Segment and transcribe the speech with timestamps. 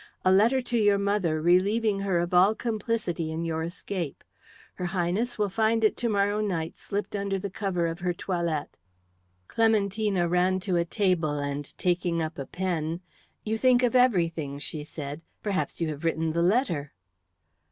[0.25, 4.23] "A letter to your mother, relieving her of all complicity in your escape.
[4.73, 8.77] Her Highness will find it to morrow night slipped under the cover of her toilette."
[9.47, 13.01] Clementina ran to a table, and taking up a pen,
[13.45, 15.21] "You think of everything," she said.
[15.43, 16.93] "Perhaps you have written the letter."